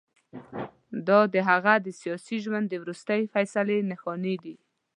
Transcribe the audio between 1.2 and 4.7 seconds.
د هغه د سیاسي ژوند د وروستۍ فیصلې نښانې دي.